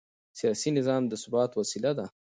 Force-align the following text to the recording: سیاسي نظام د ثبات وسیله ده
سیاسي 0.39 0.69
نظام 0.77 1.03
د 1.07 1.13
ثبات 1.23 1.51
وسیله 1.59 1.91
ده 1.97 2.05